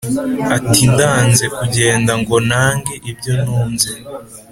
[0.57, 3.91] Ati ndanze kugenda ngo ntange ibyo ntunze.